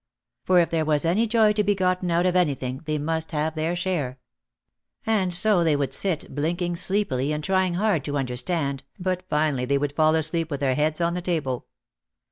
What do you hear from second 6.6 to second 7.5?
sleepily and